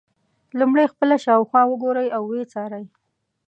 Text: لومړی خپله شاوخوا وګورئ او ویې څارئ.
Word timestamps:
لومړی 0.59 0.85
خپله 0.93 1.15
شاوخوا 1.25 1.61
وګورئ 1.67 2.07
او 2.15 2.23
ویې 2.29 2.43
څارئ. 2.51 2.85